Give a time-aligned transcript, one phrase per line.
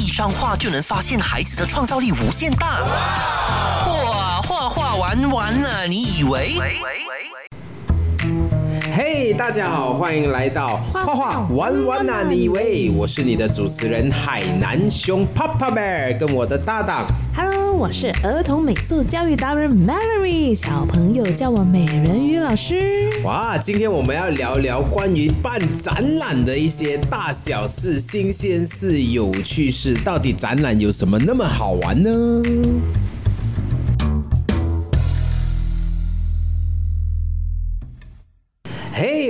[0.00, 2.82] 一张画就能发现孩子的创造力无限大。
[2.84, 6.54] 哇，画画玩完了，你以为？
[8.90, 12.22] 嘿，大家好，欢迎来到画画玩玩啊！
[12.26, 17.06] 你以为我是你的主持人海南熊 Papa Bear，跟我的搭档。
[17.36, 23.08] Hello，我是儿童美术教育达人 Mallory，小朋友叫我美人鱼老师。
[23.24, 29.94] 哇，今天我们要聊聊关于办展览的一些大小事、新鲜事、有趣事。
[30.04, 32.42] 到底展览有什么那么好玩呢？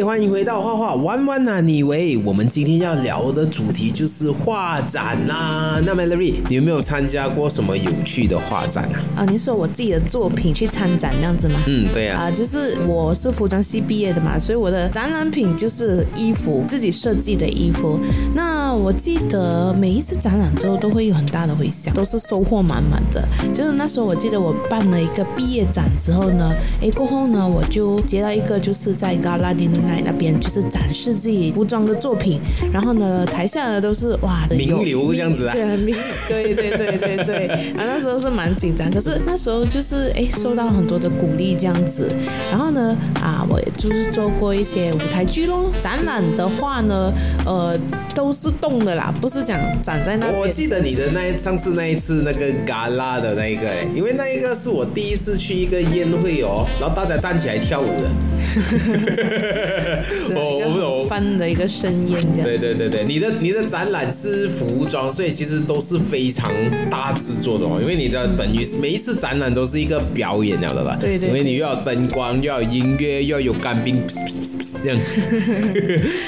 [0.00, 1.60] 嘿欢迎回到画画玩玩啊！
[1.60, 8.96] 你以为我们今天要聊的主题就是画展啦、那 Mallory，你有没有参加过什么有趣的画展啊？
[9.16, 11.60] 啊，你说我自己的作品去参展那样子吗？
[11.66, 18.00] 嗯，对呀、啊，就是我是服装系毕业的嘛，所以我的展览品就是衣服，自己设计的衣服。
[18.34, 23.22] 那我记得每一次展览之后都会有很大的回响，都是收获满满的。
[23.52, 29.54] 就是那时候我记得我办了一个毕业展之后呢，诶，过后呢我就接到一个就是在 Gala
[29.90, 32.40] i 那边就是展示自己服装的作品，
[32.72, 35.94] 然后呢台下的都是哇名流这样子啊对，很名，
[36.28, 37.46] 对对对对对。
[37.76, 42.08] 啊，那时候是蛮紧张，可是那时候就是哎受到很多的鼓励这样子。
[42.50, 45.70] 然后呢啊，我也就是做过一些舞台剧咯。
[45.80, 47.12] 展览的话呢，
[47.46, 47.78] 呃，
[48.14, 50.40] 都是动的啦，不是讲展在那边。
[50.40, 58.08] 我记得你的那一上次那一次那个 gala 的那一个，哎，因为那一个是我第一次去一个宴会哦，然后大家站起来跳舞的。
[60.02, 62.42] 是哦一个我不懂翻的一个盛宴这样。
[62.42, 66.52] 对对对对，你的你的展览是服装，所以其实都是非常
[66.90, 70.96] 大制作的哦，因为你的等于是每一次展览都是一个表演了的吧？
[71.00, 74.98] 对对因为你又要灯光，又要音乐，又要有干冰，噗噗噗噗这样，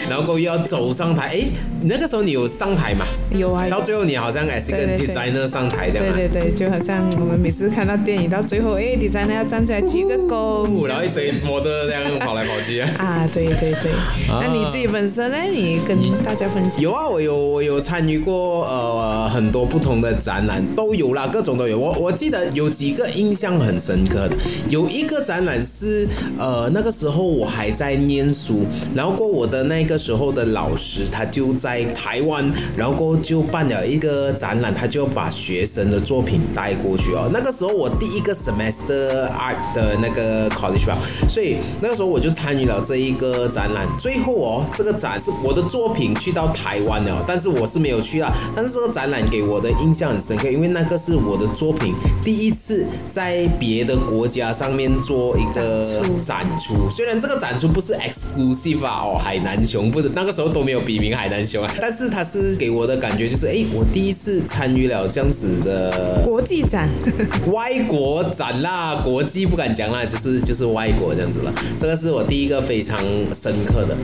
[0.08, 1.22] 然后又要走上台。
[1.32, 1.44] 哎，
[1.80, 3.06] 你那个时候你有上台嘛？
[3.30, 6.14] 有啊，有到最后你好像还是个对对对 designer 上台这样啊。
[6.14, 12.90] 对对对，就好像我们每次看到电影到最后，哎，designer 要站起来鞠个躬，然后一堆模特这样跑来跑去啊。
[12.98, 13.92] 啊，对对对对。
[14.28, 15.36] 那你自己本身呢？
[15.50, 16.80] 你跟大家分享。
[16.80, 21.78] 有啊，我有我有参与过呃很多不同的展览，都有啦，各种都有。
[21.78, 24.36] 我我记得有几个印象很深刻的，
[24.68, 26.06] 有一个展览是
[26.38, 28.64] 呃那个时候我还在念书，
[28.94, 37.28] 然后过我的那个时候的老师他就在台湾，然后过就办了一个展览，他就把学生的作品带过去哦。
[37.32, 40.98] 那个时候我第一个 semester art 的那个 college 吧，
[41.28, 43.86] 所以那个时候我就参与了这一个展览。
[43.98, 48.32] 最后哦，这个展是我的作品去到台湾了，但是我是没有去啊。
[48.54, 51.94] 但是这个展览给我的印象很深刻，因为那个是我的作品
[52.24, 56.90] 第一次在别的国家上面做一个展出展出。
[56.90, 66.88] 虽然这个展出不是 exclusive 啊，哦，海南熊不是那个时候都没有笔名海南熊啊，但是它是给我的感觉就是，哎，我第一次参与了这样子的国际展，
[67.52, 71.52] 外国展啦，国际不敢讲啦，就是就是外国这样子了。
[71.78, 72.98] 这个是我第一个非常
[73.34, 73.96] 深刻的，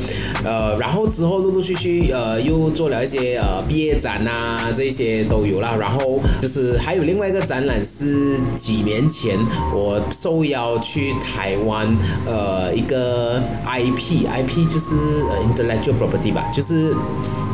[0.45, 5.75] 呃，然后之后陆陆续续呃又做了一些呃毕业展啊，这些都有啦。
[5.79, 9.39] 然后就是还有另外一个展览是几年前
[9.75, 11.97] 我受邀去台湾
[12.27, 14.95] 呃一个 IP，IP 就是
[15.29, 16.95] 呃 intellectual property 吧，就是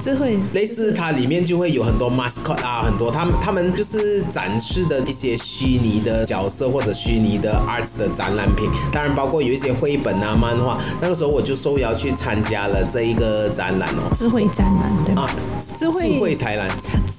[0.00, 10.78] 智慧类似它里面就会有很多 mascot 啊，很多他们他们就是展示的一些虚拟的角色或者虚拟的 arts 的展览品，当然包括有一些绘本啊、漫画。
[11.00, 14.12] 那个时候我就受邀去参加了这一个展览哦。
[14.14, 15.30] 智慧展览对吗啊？
[15.76, 16.70] 智慧智慧财产，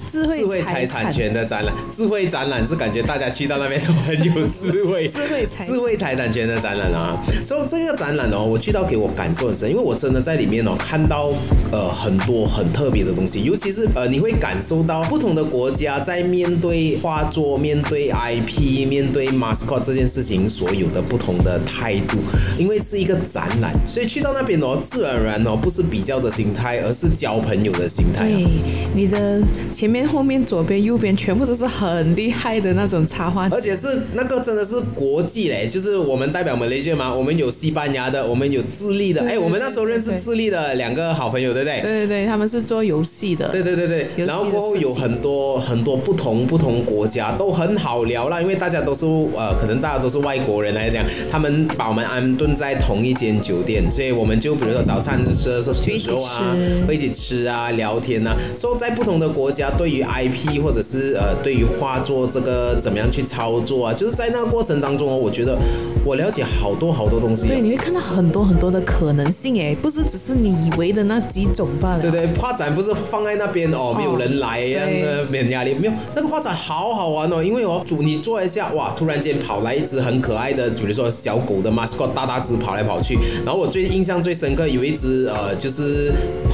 [0.09, 7.21] 智慧智慧财产权的展览，智慧展览是感觉大家去到那边都很有智慧， 智慧财智慧财产权的展览啊。
[7.43, 11.31] 所以这个展览哦，我去到给我感受很深，因为我真的在里面哦看到
[11.71, 22.17] 呃很多很特别的东西，尤其是呃你会感受到不同的国家在面对画作、面对 IP、面对 mascot 这件事情所有的不同的态度，
[22.57, 28.27] 因为是一个展览，所以去到那边哦，自然而然哦不是比较的心态，而是交朋友的心态、哦。
[28.27, 28.47] 对，
[28.95, 29.39] 你的
[29.71, 41.79] 前面、后面、左边、右边全部都是很厉害的那种插画，而且是那个真的是国际嘞，就是我们代表马来西亚嘛，我们有西班牙的，我们有智利的，哎，我们那时候认识智利的两个好朋友，对不对？
[41.81, 49.05] 对对对，他们是做游戏的，对对对对，然后过后有很多很多不同不同国家都很好聊啦，因为大家都是
[49.35, 56.55] 呃，可能大家都是外国人来讲，他们把我们安顿在同一间酒店，所以我们就比如说早餐的时候的就一起时候啊，
[56.87, 58.35] 会一起吃啊，聊天啊。
[58.55, 65.57] 所以在不同的国家，对于 IP 或者是呃对于画作这个怎么样去操作啊，就是在那个过程当中哦，我觉得
[66.05, 67.47] 我了解好多好多东西哦。
[67.49, 72.01] 对，你会看到很多很多的可能性，哎，不是只是你以为的那几种罢了。
[72.01, 86.13] 对对，画展不是放在那边哦，没有人来呀，对那没有压力，没有那个画展好好玩哦，因为哦，主你坐一下，哇，突然间跑来一只很可爱的，比如说小狗的 mascot，大大只跑来跑去，然后我最印象最深刻有一只呃，就是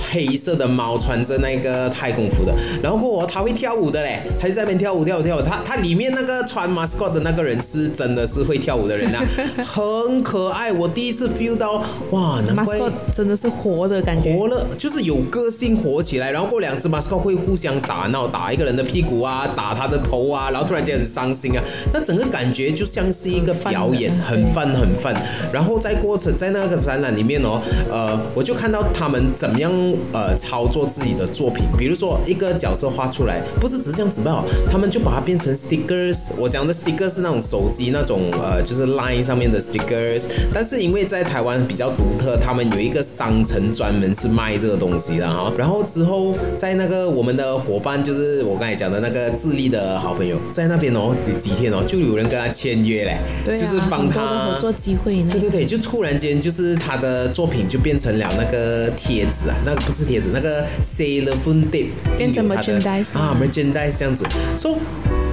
[0.10, 9.22] 黑色的猫，穿着那个太空服的，然后过后它会跳舞的嘞，它就在那边跳舞跳舞跳舞，它它里面那个穿 mascot 的那个人是真的是会跳舞的人啊，
[9.62, 14.34] 很可爱，我第一次 feel 到哇，难怪 mascot 真的是活的感觉。
[14.34, 21.64] 活了，就是有个性活起来，然后过两只 mascot 会互相打闹，打一个人的屁股啊，打他的头啊，然后突然间很伤心啊，
[21.94, 25.16] 那整个感觉就像是一个表演，很对 fun 很 fun。
[25.52, 29.72] 然后在过程在那个展览里面哦，呃，我就看到他们怎么样
[30.12, 36.32] 呃操作自己的作品，比如说一个角色画出来，不是只是这样子吧，他们就把它变成 stickers。
[36.38, 45.52] 我讲的 stickers 是那种手机那种呃，就是 line 上面的 stickers，但是因为在台湾比较独特，他们有一个商城专门是卖这个东西的哈。
[45.58, 55.30] 然后之后在那个我们的伙伴，就是我刚才讲的那个智利的好朋友，在那边哦几几天哦，就有人跟他签约嘞，对啊，就是帮他合作机会呢。
[55.32, 61.88] 对对对，就突然间就是他的作品就变成了那个贴纸啊，那个不是贴纸，那个 Sailor Moon Dip
[62.18, 64.26] 变成 merchandise 啊，merchandise 这样子。
[64.58, 64.78] So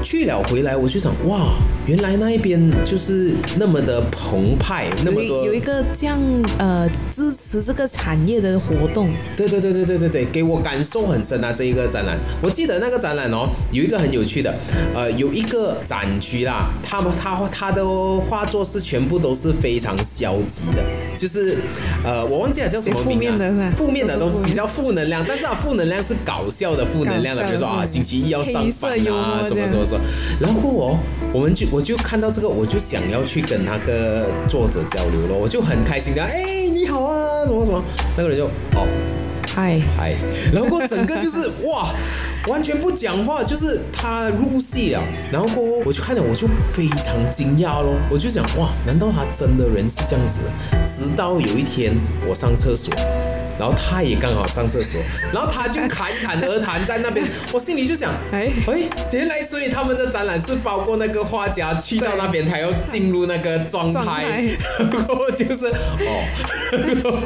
[0.03, 1.55] 去了回来，我就想哇，
[1.87, 6.21] 原来那一边就是那么的澎湃，那么多有一有一个这样
[6.57, 11.53] 呃支持这个产业的活动，对对对对对对对，给我感受很深啊！
[11.53, 14.55] 这一个展览，我记得那个展览哦，有一个很有趣的，
[14.95, 17.85] 呃，有一个展区啦，他们他他的
[18.29, 20.85] 画作是全部都是非常消极的，
[21.17, 21.59] 就是
[22.05, 24.07] 呃，我忘记了叫什么名、啊、负面的负面。
[24.09, 30.01] 的都比较负能量，但是啊，负能量是搞笑的负能量的，比如说啊，星期一要上班啊，什么什么什么，
[30.41, 30.99] 然后哦，
[31.33, 37.85] 我们就我就看到这个，我就想要去跟那个作者交流了，我就很开心的，哎，你好啊，什么什么，
[38.17, 38.87] 那个人就哦。
[39.55, 40.15] 嗨，嗨，
[40.53, 41.93] 然后整个就是哇，
[42.49, 45.03] 完全不讲话，就是他入戏了。
[45.31, 50.41] 然后过后我就看了，我就非常惊讶咯，我就讲哇，难道他真的人是这样子？
[50.85, 51.95] 直到有一天
[52.29, 52.93] 我上厕所。
[53.59, 55.01] 然后他也刚好上厕所，
[55.33, 64.45] 然后他就侃侃而谈在那边，我心里就想， 哎哎，原来所以他们的展览是包括那个画家去到那边，他要进入那个状状态态，
[64.79, 67.23] 然后就是哦，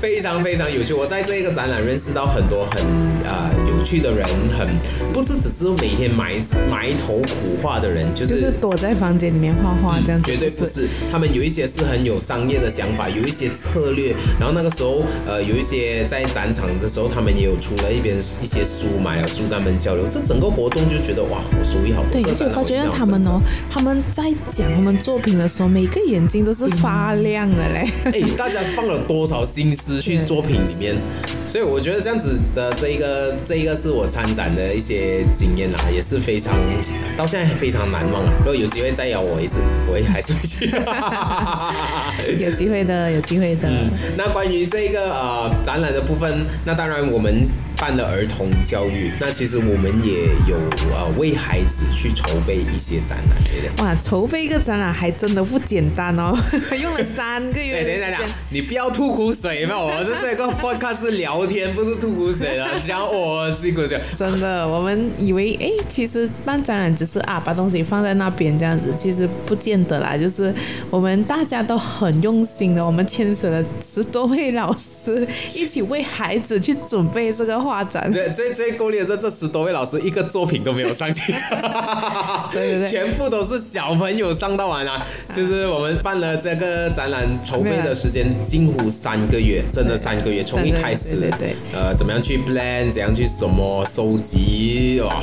[0.00, 0.92] 非常非常有趣。
[0.92, 2.82] 我在这个展览认识到很多很
[3.24, 4.26] 呃有趣的人，
[4.58, 4.66] 很
[5.12, 6.34] 不是只是每天埋
[6.70, 8.28] 埋头苦画的人，就是。
[8.28, 14.14] 就是躲在房间里面画画这样子，绝对不是，他们有一些是很有商业的想法，有一些策略。
[14.38, 20.08] 然后那个时候，呃，有一些在展场的时候，他们也有出了一边一些书，买了书跟他们交流。
[20.08, 22.10] 这整个活动就觉得哇，我收益好多。
[22.10, 23.38] 对，这个而且我发觉他们哦，
[23.68, 27.86] 他们在讲他们作品的时候，每个眼睛都是发亮的嘞。
[28.06, 30.96] 哎，大家放了多少心思去作品里面，
[31.46, 36.58] 所以我觉得这样子的这一个这一个是我参展的一些经验啦，也是非常
[37.18, 38.32] 到现在非常难忘啊。
[38.38, 39.60] 如果有机会再邀我一次，
[39.90, 40.70] 我也还是会去。
[42.42, 43.68] 有机会的，有机会的。
[43.68, 47.42] 嗯，那关于这个呃展览的部分，那当然我们
[47.80, 50.56] 办了儿童教育，那其实我们也有
[50.94, 53.86] 呃为孩子去筹备一些展览？
[53.86, 56.36] 哇，筹备一个展览还真的不简单哦，
[56.82, 58.20] 用了三个哎，月等一下，
[58.50, 59.78] 你不要吐苦水嘛！
[59.78, 64.00] 我是这个 podcast 是聊天，不是吐苦水的，讲我辛苦讲。
[64.16, 70.16] 真的，我们以为哎，其实办展览只是啊，把东西放在那边这样子，其实不见得啦。
[70.16, 70.52] 就是
[70.90, 78.10] 我们大家都很用心的，我们牵扯了十多位老师 一起为孩子去准备这个画展。
[78.10, 81.32] 最最最够力的是，这十多位老师一个作品都没有 上去，
[82.50, 85.06] 对对对全部都是小朋友上到完啊！
[85.32, 95.20] 就是我们办了这个展览筹备的时间近乎三个月，真的三个月，从一开始，对对对呃，怎么样去 plan，怎样去什么收集，哇，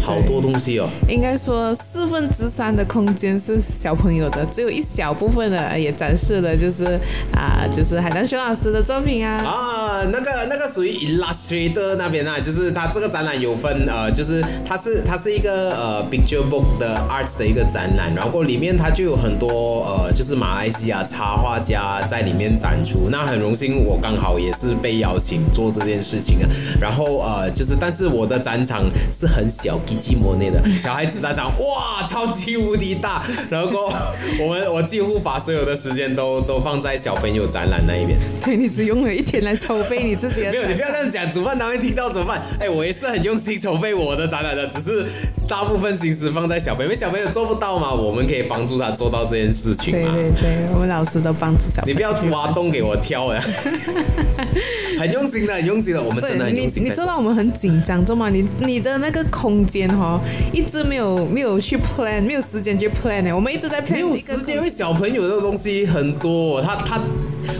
[0.00, 0.88] 好多东西哦。
[1.08, 6.98] 应该说四分之三的空间是小朋友的，只有一小部分的也展示了，就是
[7.32, 9.42] 啊、就是海南熊老师的作品啊。
[9.44, 23.08] 啊，那个那个属于 illustrated 的那边啊，就是它这个展览有分呃，就是它是它是一个呃 picture book 的 arts 的一个展览，然后里面它就有很多呃，就是马来西亚插画家在里面展出。
[23.10, 26.48] 那很荣幸，我刚好也是被邀请做这件事情啊。
[26.80, 33.24] 然后呃，就是但是我的展场是很小，基基摩内的小孩子展场，哇，超级无敌大。
[33.50, 33.92] 然后
[34.40, 38.18] 我们我几乎把所有的时间都都放在小朋友展览那一边。
[38.42, 40.42] 对，你只用了一天来筹备你自己。
[40.54, 42.42] 没有，你不要这样讲，主办单位听到怎么办？
[42.60, 45.02] 哎，我也是很用心筹备我的展览的，只是
[45.48, 50.12] 大部分心思放在小朋友，因为小朋友做不到嘛，我们可以帮助他做到这件事情嘛。
[50.12, 51.82] 对对对，我们老师都帮助小。
[51.86, 53.42] 你不要挖洞给我跳呀！
[55.04, 56.82] 很用心的，很用心的，我们真的很用心。
[56.82, 58.30] 你你做到我们很紧张，知道吗？
[58.30, 60.20] 你你的那个空间哈，
[60.52, 63.32] 一直没有没有去 plan，没有时间去 plan 呢。
[63.32, 63.92] 我们一直在 plan。
[63.94, 67.00] 没有时间，因为小朋友的东西很多，他他。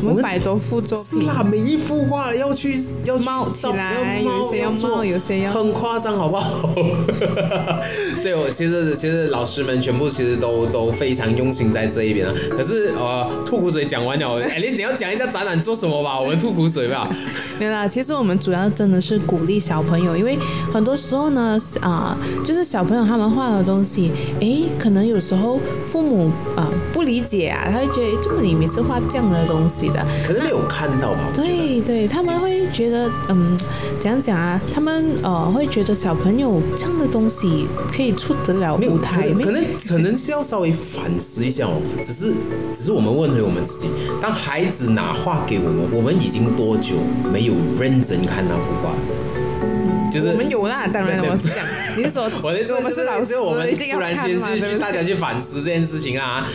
[0.03, 2.75] 我们百多幅作品，是啦，每一幅画要去
[3.05, 6.75] 要冒起来，有些要冒，有些要很夸张，好不好？
[8.17, 12.33] 所以，我其实其实老师们全部其实都都非常用心在这一边啊。
[12.57, 16.19] 可是呃，吐苦水讲完了，a t least 你要讲一下展览做什么吧？
[16.19, 17.07] 我们吐苦水吧。
[17.61, 20.39] 没啦，其实我们主要真的是鼓励小朋友，因为
[20.73, 24.11] 很多时候呢，啊，就是小朋友他们画的东西，
[24.41, 29.85] 哎，可能有时候父母啊不理解啊，他会觉得，这么你每次画这样的东西。
[29.89, 31.29] 的，可能没有看到吧？
[31.35, 33.57] 对对，他们会觉得，嗯，
[34.01, 34.61] 怎样讲啊？
[34.73, 41.81] 他们呃会觉得小朋友这样的东西可以出得了舞台，可能可能是要稍微反思一下哦。
[42.03, 42.33] 只是
[42.73, 43.89] 只是我们问回我们自己，
[44.23, 46.97] 当孩子拿画给我们，我们已经多久
[47.33, 48.95] 没有认真看那幅画？
[50.15, 51.65] 就是我们有啦，当然我只讲，
[51.97, 56.47] 你是说 我的意思我们是老师，我们突然间去大家去反思这件事情啊。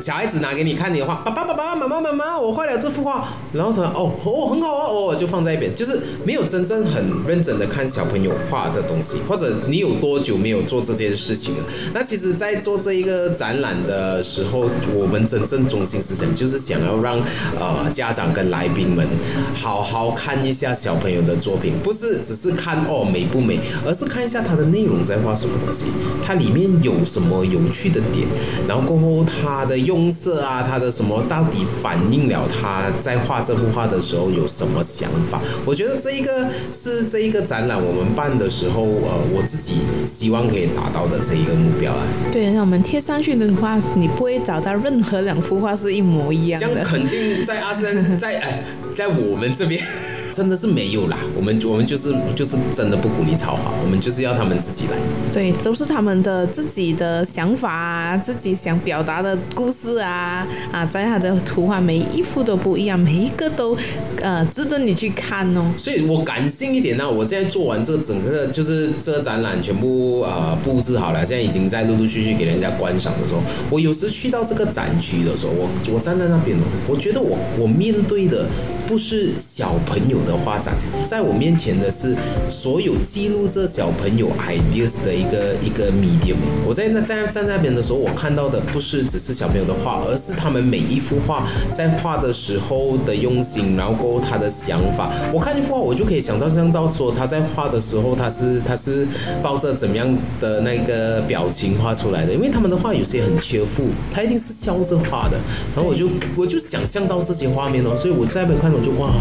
[0.00, 11.64] 小孩子拿给你看你的画，爸爸爸爸妈妈妈妈，我画了这幅画，然后说哦哦很好啊哦就放在一边，就是没有真正很认真的看小朋友画的东西，或者你有多久没有做这件事情了？
[11.92, 17.20] 那其实，在做这一个展览的时候，我们真正中心思想就是想要让
[17.60, 19.06] 呃家长跟来宾们
[19.54, 25.86] 好好看一下小朋友的作品，不是只是看哦美不美，而是看一下它的内容在画什么东西，
[26.20, 28.26] 它里面有什么有趣的点，
[28.66, 29.74] 然后过后它的。
[29.84, 35.42] 用色啊，它的什么到底反映了他在画这幅画的时候有什么想法？
[35.66, 42.02] 我觉得这一个是这一个展览我们办的时候，呃，我自己希望可以达到的这一个目标啊。
[42.32, 46.66] 对，那我们贴上去的话，你不会找到任何两幅画是一模一样的。
[46.66, 49.82] 这样肯定在阿森在哎，在我们这边。
[50.34, 54.98] 真的是没有啦，我们我们就是就是真的不鼓励超画，我们就是要他们自己来。
[55.32, 63.76] 对，都是他们的自己的想法啊，自己想表达的故事啊啊，在他的图画每一幅都不一样，每一个都
[64.22, 65.72] 呃值得你去看哦。
[65.76, 78.46] 所以我感性一点呢，我现在做完这整个就是这个展览全部呃布置好了，现在已经在陆陆续续给人家观赏的时候，我有时去到这个展区的时候，我我站在那边哦，我觉得我我面对的
[78.86, 80.14] 不是小朋友。
[80.24, 80.74] 的画展，
[81.04, 82.16] 在我面前的是
[82.48, 86.36] 所有记录这小朋友 ideas 的一个一个 medium。
[86.66, 95.12] 我在那站站那边的时候，我看到的不是只是小朋友的画，而是他们每一幅画在画的时候的用心，然后他的想法。
[95.32, 99.06] 我看一幅画，我就可以想到象到说他在画的时候，他是他是
[99.42, 102.32] 抱着怎么样的那个表情画出来的。
[102.32, 105.38] 因为他们的画有些很缺富，他一定是笑着画的。
[105.74, 109.14] 然后我就我就想象到这些画面哦，所以我在那边看我就哇。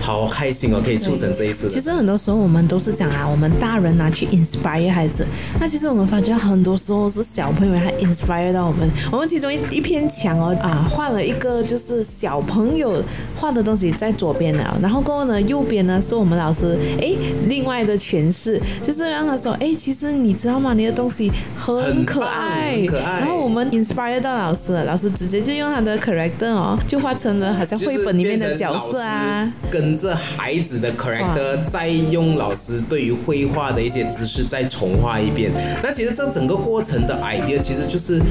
[0.00, 1.68] 好开心哦，可以促成这一次。
[1.68, 5.26] 其实很多时候我们都是讲啊，我们大人拿去 inspire 孩子。
[5.60, 8.88] 那其实我们发觉很多时候是小朋友他 inspire 到我们。
[9.12, 13.02] 我们其中一一篇墙哦啊，画了一个就是小朋友
[13.36, 17.14] 画的东西在左边的，然后过后呢右边呢是我们老师哎
[17.46, 20.72] 另外的诠释，就是让他说哎其实你知道吗？
[20.72, 23.20] 你的东西很可爱，可爱。
[23.20, 29.98] 然后我们 inspire 到老师，老师直接就用他的 character 哦，就画成了好像绘本里面的角色啊，跟。
[29.98, 35.50] 着孩子的 character 再用老师对于绘画的一些知识再重画一遍，
[35.82, 38.22] 那其实这整个过程的 idea 其实就是，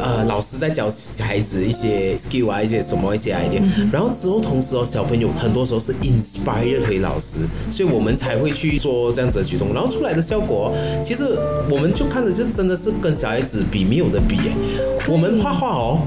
[0.00, 0.88] 呃，老师在教
[1.18, 11.36] 孩子一些 skill 啊，一些什么一些 idea，然后之后同时哦，小朋友很多时候是 inspire 回老师，所以我们才会去做这样子的举动，然后出来的效果，其实
[11.68, 14.38] 我们就看着就真的是跟小孩子比没有的比，
[15.08, 16.06] 我们画画哦。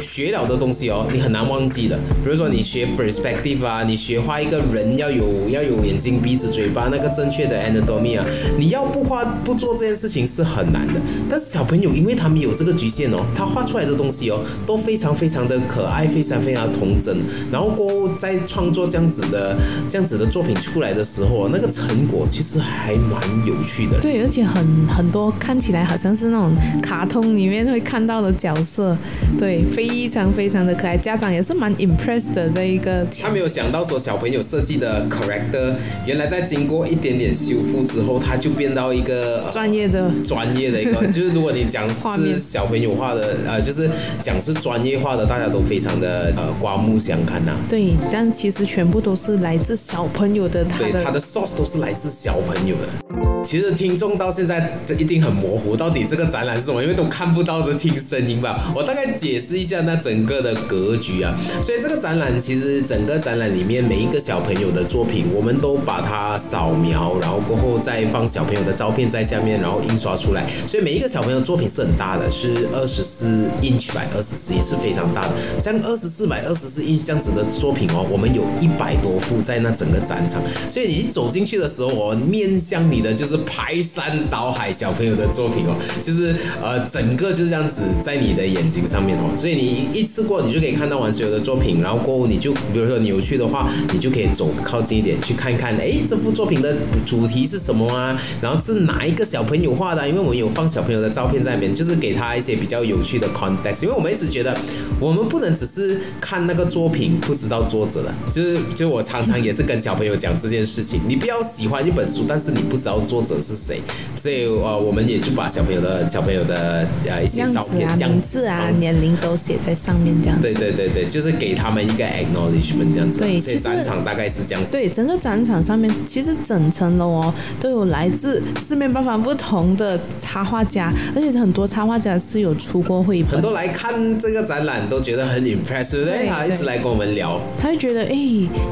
[0.00, 1.96] 学了的东西哦，你很难忘记的。
[2.24, 8.24] 比如说你学 perspective 啊，你学画一个人要有要有眼睛、鼻子、嘴巴那个正确的 anatomy 啊，
[8.58, 11.00] 你要不画不做这件事情是很难的。
[11.28, 17.18] 但是小朋友，因为他们有这个局限哦，他画出来的东西哦都非常非常的可爱，非常非常童真。
[17.50, 19.56] 然后过后在创作这样子的
[19.88, 23.98] 这样子的作品出来的时候，那个成果其实还蛮有趣的。
[24.00, 28.96] 对，而且很很多看起来好像是那种卡通里面会看到的角色，
[29.38, 33.06] 对，非常非常的可爱，家长也是蛮 impressed 的这一个。
[33.22, 35.74] 他没有想到说小朋友设计的 character，
[36.06, 43.88] 原来在经过一点点修复之后，他就变到一个专业的专业的一个， 就是如果你讲是小朋友画的，呃，就是
[44.20, 53.09] 讲是专业化的，大家都非常的呃刮目相看呐、对，但其实全部都是来自小朋友的他对，的它的 source 都是来自小朋友的。
[53.42, 56.82] 其实听众到现在这一定很模糊，到底这个展览是什么？
[56.82, 58.72] 因为都看不到，只听声音吧。
[58.76, 61.34] 我大概解释一下那整个的格局啊。
[61.62, 70.46] 所以这个展览其实整个展览里面每一个小朋友的作品，我们都把它扫描，然后过后再放小朋友的照片在下面，然后印刷出来。
[70.68, 75.34] 所以每一个小朋友作品是很大的，是二十四 inch by 二十四也是非常大的。
[75.60, 80.40] 这样二十四百二十四 inch 这样子的作品哦，我们有一百多幅在那整个展场。
[80.68, 96.76] 所以你一走进去的时候我，面向你的就是排山倒海小朋友的作品哦，就是呃整个就是这样子在你的眼睛上面哦，所以你一次过你就可以看到完所有的作品，然后过后你就比如说你有去的话，你就可以走靠近一点去看看，哎，这幅作品的
[97.06, 98.20] 主题是什么啊？
[98.40, 100.08] 然后是哪一个小朋友画的？
[100.08, 104.56] 因为我们有放小朋友的照片在里面，就是给他一些比较有趣的 context，因为我们一直觉得
[104.98, 113.80] 我们不能只是看那个作品不知道作者的，就是就我常常也是跟小朋友讲这件事情，你不要喜欢一本书，但是你不知道作者是谁，
[114.16, 120.42] 所以呃我们也就把小朋友的小朋友的呃一些样照片、子啊、名字啊、年龄都写在上面这样子。
[120.42, 124.72] 对对对对，就是给他们一个 acknowledgement 这样子，所以对其实展场大概是这样子。
[124.72, 136.26] 对，整个展场上面其实整层楼哦都有来自四面八方不同的插画家，而且很多插画家是有出过绘本，很多来看这个展览都觉得很 impressed，对不对？
[136.26, 138.16] 他一直来跟我们聊，他会觉得哎，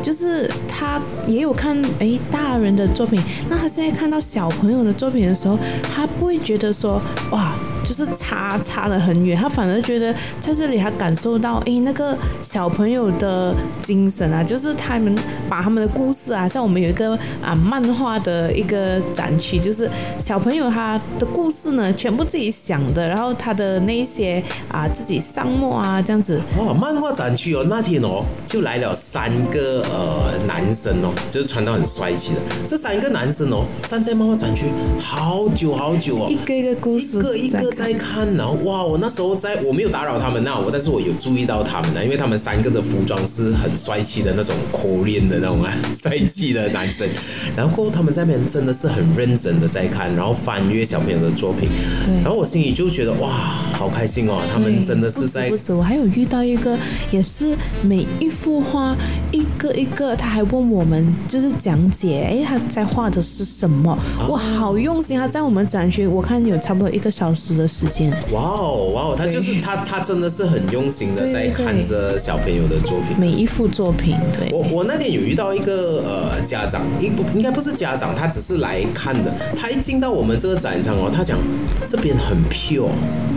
[0.03, 6.99] 就是他也有看哎大人的作品，那他现在看看到小朋友的作品的时候，他不会觉得说
[7.31, 7.53] 哇。
[7.85, 15.17] 就是差差的很远，他反而觉得在这里他感受到，哎，那个小朋友的精神啊，就是他们
[15.49, 34.67] 把他们的故事啊，像我们有一个啊漫画的一个展区，就是小朋友他的故事呢，全部自己想的，然后他的那一些啊自己上墨啊这样子，哇，漫画展区哦，那天哦就来了三个呃男生哦，就是穿到很帅气的，这三个男生哦站在漫画展区
[34.99, 36.27] 好久好久哦。
[36.29, 47.09] 一，个一个故事一个一个在在看，然后哇，我那时候在我没有打扰他们那我，但是我有注意到他们的，因为他们三个的服装是很帅气的那种 Korean 的那种啊，帅气的男生，
[47.57, 51.69] 然后他们在那边真的是很认真的在看，然后翻阅小朋友的作品，
[52.05, 56.77] 对然后我心里就觉得哇，好开心哦，他们真的是在不止不止，我还有遇到一个，
[57.13, 58.97] 也是每一幅画
[59.31, 63.97] 一个一个，他还问我们就是讲解，哎，他在画的是什么？
[64.29, 65.17] 哇，好用心！
[65.17, 68.11] 他在我们展区，我看有差不多一个小时的时间。
[68.33, 73.19] 哇哦哇哦，他就是他，他真的是很用心的在看着小朋友的作品。
[73.19, 79.35] 每一幅作品，对，我我那天有遇到一个呃家长，应不应该不是家长，他只是来看的。
[79.57, 81.39] 他一进到我们这个展场哦，他讲
[81.87, 82.89] 这边很 pure，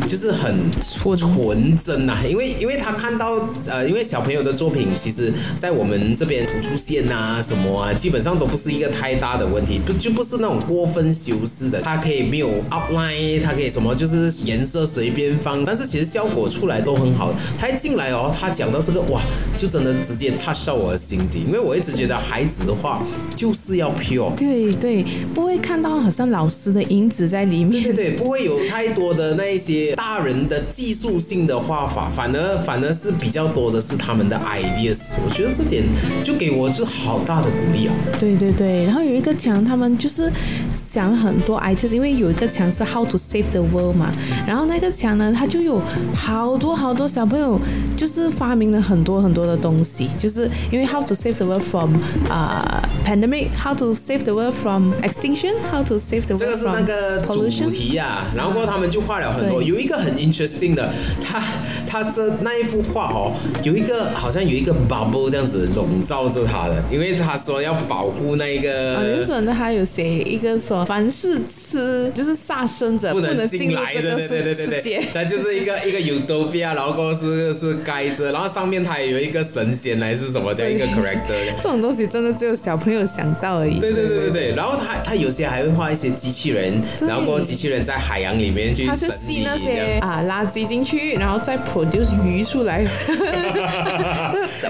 [0.08, 3.34] 就是很纯纯真呐、因为因为他看到
[3.70, 14.11] 呃，因为小朋友的作品，其实在我们这边突出线呐、什么啊，基本上都不是一个太大的问题，不就不是那种过分修饰的，它可以没有 outline，它可以什么就是
[14.46, 17.34] 颜色随便放，但是其实效果出来都很好。
[17.58, 19.22] 他一进来哦，他讲到这个哇，
[19.58, 23.02] 就真的直接 touch 到我的心底，因为我一直觉得孩子的话
[23.36, 24.34] 就是要 pure。
[24.36, 27.84] 对对，不会看到好像老师的影子在里面。
[27.84, 35.18] 对对，不会有太多的那一些大人的技术性的画法，反而反而是比较多的是他们的 ideas。
[35.26, 35.84] 我觉得这点
[36.24, 37.94] 就给我就好大的鼓励啊！
[38.20, 40.32] 对对对，然后有一个墙，他们就是
[40.72, 44.01] 想了很多 ideas，因为有一个墙是 How to Save the World 嘛，
[44.48, 45.82] 然后那个墙呢，它就有
[46.16, 47.60] 好多好多小朋友
[47.98, 51.96] 就是发明了很多很多的东西，就是因为 How to Save the World from
[52.30, 57.42] 啊、pandemic，How to Save the World from extinction，How to Save the world 是那 from 个主。
[57.72, 61.42] 题呀、然后过后他们就画了很多，有一个很 interesting 的，他
[61.86, 63.34] 他是那一幅画哦，
[63.64, 68.96] 有一个好像有一个 bubble 这样子笼罩着他的，因为他说要保护那一个。
[68.96, 81.56] 啊，林准的还有写一个说，凡是吃就是杀生者不能进来白的，对对对对对，它就是一个一个 Utopia，然后是是盖着，然后上面它有一个神仙还是什么这样一个 character。
[81.58, 83.80] 这种东西真的只有小朋友想到而已。
[83.80, 92.86] 对对对对对，然后他他有些还会画一些机器人，然后过后机器人在海洋里面去他就吸那些啊垃圾进去，然后再 produce 鱼出来。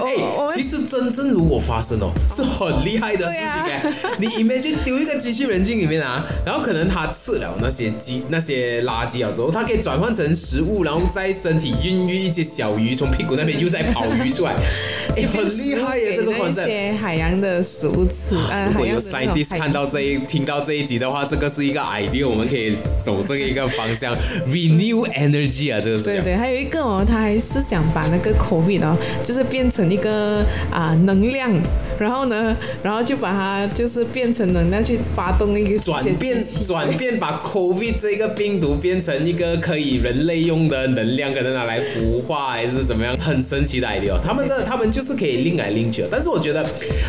[0.00, 3.82] 哎，其实真正如果发生哦，是很厉害的事情哎。
[4.18, 14.54] 你 imagine 丢一个机器人进里面啊，然后可能它吃了那些鸡那些垃圾啊之后，它可以转换成食物，然后在身体孕育一些小鱼，从屁股那边又在跑鱼出来，
[15.16, 16.16] 哎，很厉害耶！
[16.16, 18.34] 这个那些海洋的食物吃。
[18.68, 26.02] 如果有 scientist 看到这一听到这一集的话，这个是一个 idea，我们可以走这一个方向，renew energy 啊，这个是。
[26.04, 31.52] 对对，还有一个哦，他还是想把那个 covid 哦，就是变成一个啊能量，
[31.98, 44.18] 然后呢，然后就把它就是变成能量去发动一个转变转变，把 covid 这个病毒变成一个可以人类用的能量，可能拿来孵化还是怎么样，很神奇的 idea。
[44.20, 46.64] 他们的他们就是可以拎来拎去，但是我觉得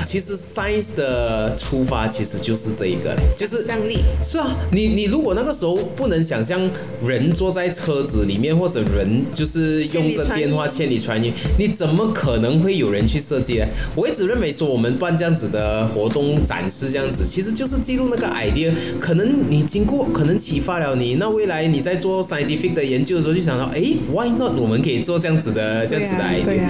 [0.05, 3.99] 其实 science 的出发其实就是这一个嘞，就是想象力。
[4.23, 6.69] 是啊，你你如果那个时候不能想象
[7.05, 13.67] 人坐在车子里面，或者人就是用着电话千里传音，你怎么可能会有人去设计呢？
[13.95, 18.73] 我一直认为说我们办这样子的活动展示这样子，其实就是记录那个 idea。
[18.99, 24.58] 可能你经过，可能启发了你，那未来你在做 scientific 的研究的时候，就想到，哎，why not？
[24.58, 26.63] 我们可以做这样子的这样子的 idea。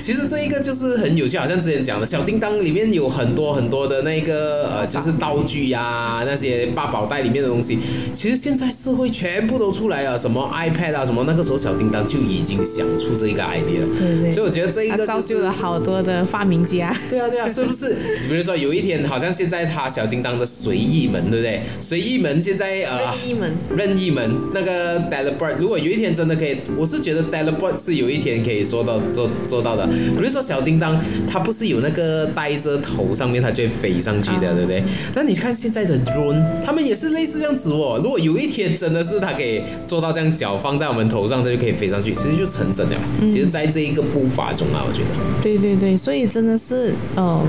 [0.00, 7.78] 其实这一个就是很有趣，好像之前讲的小叮当里面有很多很多的那个呃，就是道具呀，那些八宝袋里面的东西。
[8.12, 13.98] 其实现在社会全部都出来了，什么 iPad 啊，什么那个时候小叮当就已经想出这一个 idea 了。
[13.98, 14.30] 对对。
[14.30, 16.94] 所以我觉得这一个造就了好多的发明家。
[17.10, 17.96] 对啊对啊，是不是？
[18.22, 21.60] 你比如说有一天，好像现在他小叮当的随意门，对不对？
[21.80, 29.84] 随意门现在呃，任意门，任意门那个 Delbert，如果有一天真的可以，我是觉得 Delbert 是有一天可以做到做做到的。
[29.88, 34.84] 比如说小叮当，它不是有那个戴着头上面，它就会飞上去的，对不对？
[35.16, 38.00] 那你看现在的 drone，他们也是类似这样子哦。
[38.00, 42.96] 如果有一天真的是他可以做到这样小，放在我们头上，它就可以飞上去，其实就成真了。
[43.22, 45.23] 其实，在这一个步伐中啊，我觉得。
[45.42, 47.42] 对对对，所以真的是，嗯，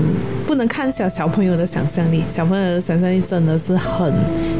[0.46, 4.12] 不能看小小朋友的想象力，小朋友的想象力真的是很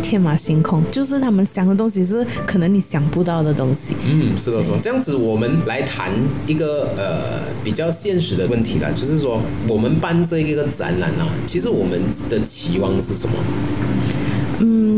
[0.03, 3.95] 天马行空，就是他们想的东西是可能你想不到的东西。
[4.07, 6.11] 嗯，是的，是这样子，我们来谈
[6.47, 12.01] 一个呃比较现实的问题了，就是说我们办这一个展览啊，其实我们
[12.31, 13.35] 的期望是什么？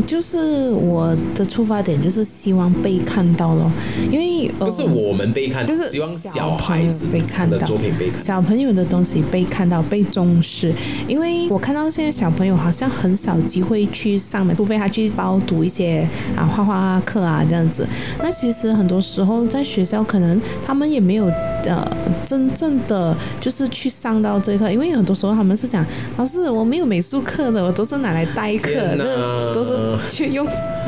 [0.09, 3.71] 嗯，就是我的出发点就是希望被看到咯，
[4.11, 10.73] 因为不是我们被看，就是希望小孩子被看到的作品被看，小朋友的东西被看到、被重视。
[11.07, 17.87] 因为我看到现在小朋友好像很少机会去上门，除非他去包读一些啊画画课啊这样子。
[18.19, 21.25] 那其实很多时候在学校可能他们也没有
[21.65, 21.87] 呃
[22.25, 25.85] 真正的就是去上到这课，因为很多时候他们是讲
[26.17, 29.53] 老师我没有美术课的，我都是拿来代课的。
[29.53, 29.71] 都是
[30.09, 30.45] 去用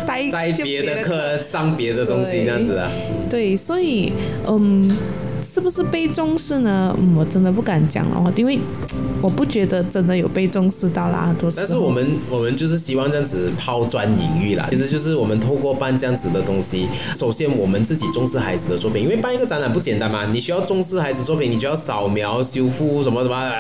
[0.07, 2.89] 带在别的课上别的东西这样子啊，
[3.29, 4.13] 对，所以
[4.47, 4.89] 嗯。
[5.41, 6.95] 是不是被重视呢？
[7.15, 8.59] 我真的不敢讲了，因为
[9.21, 11.35] 我不觉得真的有被重视到啦。
[11.37, 11.57] 都是。
[11.57, 14.67] 但是我们我们就是希望这样子抛砖引玉啦。
[14.71, 23.51] 其实就是我们透过办这样子的东西，首先我们自己重视孩子的作品，因为办一个展览不简单嘛，你需要重视孩子作品，你就要扫描、修复什么什么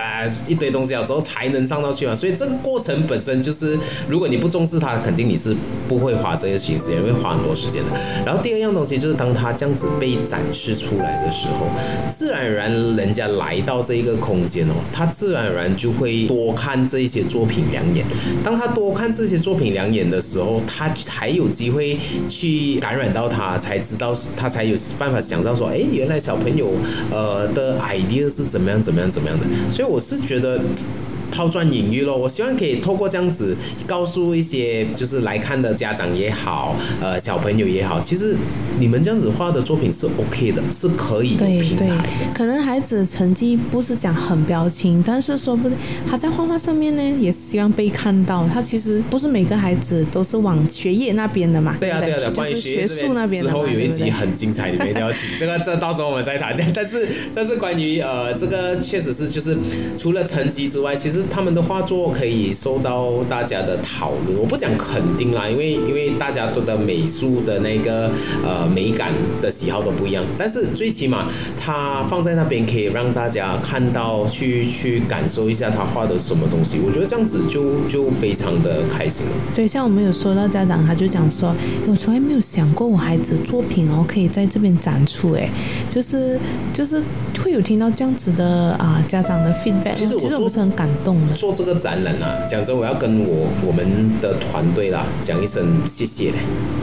[0.47, 2.15] 一堆东西了之后才能上到去嘛。
[2.15, 5.55] 所以这个过程本身就是，如果你不重视它，肯定你是
[5.87, 7.91] 不会花这些心思，也会花很多时间的。
[8.25, 11.70] 然后第二样东西就是，当它这样子被展示出来的时候。
[12.09, 18.05] 自然而然，人家来到这一个空间哦，他自然而然就会多看这一些作品两眼。
[18.43, 26.71] 当他多看这些作品两眼的时候，他才有机会去感染到他，才知道他才有办法想到说，哎，原来小朋友
[27.11, 29.45] 呃的 idea 是怎么样怎么样怎么样的。
[29.71, 30.59] 所以我是觉得。
[31.31, 33.55] 抛砖引玉咯，我希望可以透过这样子
[33.87, 38.35] 告诉一些就是来看的家长也好，呃小朋友也好，其实
[38.77, 42.03] 你们这样子画的作品是 OK 的，是可以有平台的。
[42.33, 45.77] 可能孩子成绩不是讲很标清，但是说不定
[46.09, 48.47] 他在画画上面呢，也希望被看到。
[48.47, 51.77] 他其实不是每个孩子都是往学业那边的嘛。
[51.79, 55.21] 对啊对啊，关于学术那边的之后有一集很精彩，你们一定要听。
[55.39, 56.55] 这个这到时候我们再谈。
[56.73, 59.57] 但是但是关于呃这个确实是就是
[59.97, 61.20] 除了成绩之外，其实。
[61.21, 64.37] 实他们的画作可以受到大家的讨论。
[64.39, 68.11] 我不讲肯定啦，因为因为大家都的美术的那个
[68.43, 70.23] 呃美感的喜好都不一样。
[70.37, 71.27] 但是最起码
[71.59, 76.79] 他放在那边可以让大家看到，去去感受一下他画的什么东西。
[76.85, 79.31] 我觉得这样子就就非常的开心了。
[79.53, 81.53] 对，像我们有收到家长，他就讲说，
[81.87, 85.49] 我从来没有想过我孩子作品哦可以在这边展出，哎，
[85.89, 86.39] 就是
[86.73, 87.03] 就是
[87.43, 96.31] 会有听到这样子的啊家长的 feedback，其实我其实我们是很感动做这个展览啊，讲真，我要跟我我们的团队啦讲一声谢谢，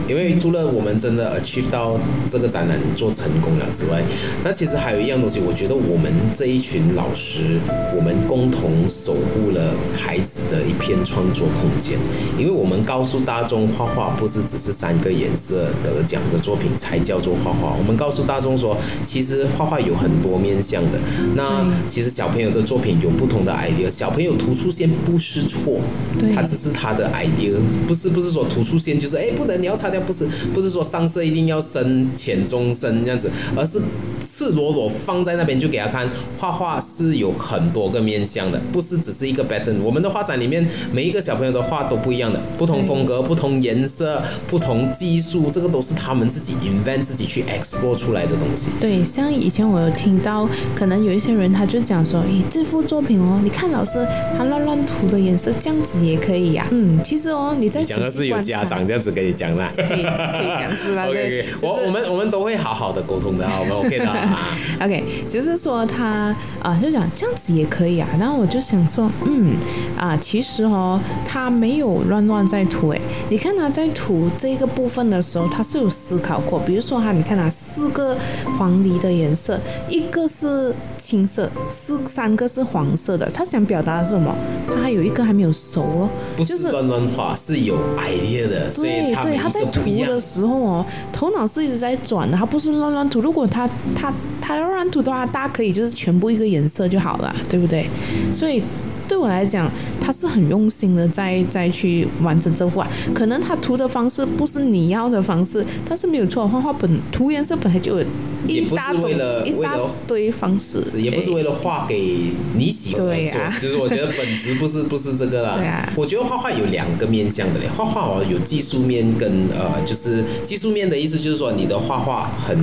[0.07, 4.01] 因为除了我们真的 achieve 到这个展览做成功了之外，
[4.43, 7.59] 那其实还有一样东西，我觉得我们这一群老师，
[7.95, 11.97] 我们共同守护了孩子的一片创作空间，
[12.37, 20.99] 因为我们告诉大众，画画不是只是三个颜色得奖的作品才叫做画画，我们告诉大众说，其实画画有很多面向的，
[21.35, 25.79] 那其实小朋友的作品有不同的 idea，小朋友突出线不是错，
[26.17, 27.53] 对他只是他的 idea，
[27.87, 33.81] 不是不是说突出线就是哎不能你要擦掉，不是不是说上色一定要深浅中深这样子，而是
[34.29, 39.81] 赤裸裸放在那边就给他看，画画是有很多个面向的，不是只是一个 pattern。
[39.81, 48.69] 我们的画展里面每一个小朋友的画都不一样的，不同风格、不同颜色、不同技术，这个都是他们自己 invent 自己去 explore 出来的东西。
[48.79, 54.05] 对，像以前我有听到，可能有一些人他就讲说，诶，这幅作品哦，你看老师
[54.37, 59.73] 他乱乱涂的颜色，这样子也可以呀、嗯，其实哦，你在讲的是有家长这样子跟你讲啦。
[59.75, 64.18] 可以可以讲是吧 OK OK，就是我我们我们都会好好的沟通的啊，我们 OK 的啊。
[64.81, 68.07] OK，就是说他啊、就讲这样子也可以啊。
[68.19, 69.55] 然后我就想说，嗯
[69.97, 73.01] 啊，其实哦，他没有乱乱在涂诶。
[73.29, 76.59] 你看他在涂这个部分的时候，他是有思考过。
[76.59, 78.15] 比如说他，你看他四个
[78.57, 83.29] 黄梨的颜色，一个是青色，四三个是黄色的。
[83.31, 84.35] 他想表达的是什么？
[84.67, 90.19] 他还有一个还没有熟哦，不就是是乱乱画，是有 idea 的，对对，他在涂的。
[90.19, 93.21] 时候哦，头脑是一直在转的，他不是乱乱涂。
[93.21, 94.08] 如果他他
[94.41, 97.87] 它要乱涂的话，大家可以就是全部一个颜色就好了，对不对？
[98.33, 98.63] 所以
[99.07, 99.69] 对我来讲，
[100.09, 102.87] 他是很用心的在在去完成这幅画。
[103.13, 108.05] 可能他涂的方式不是你要的方式，但是没有错，画画本涂颜色本来就有
[108.47, 112.21] 也不是一大种为了一大为了堆方式，也不是为了画给
[112.55, 115.53] 你喜欢的做，对啊就是我觉得本质不是不是这个啦。
[115.61, 122.57] 对啊我觉得画画有两个面向的嘞，画画哦有技术面跟呃就是技术面的意思就是说你的画画很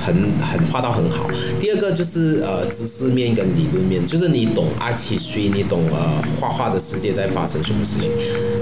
[0.00, 1.26] 很很画到很好。
[1.58, 8.10] 第二个就是呃知识面跟理论面，就是你懂 artistry，你懂呃画画的世界在发生什么事情。